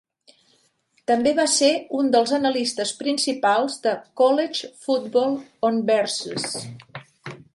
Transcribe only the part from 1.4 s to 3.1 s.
ser un dels analistes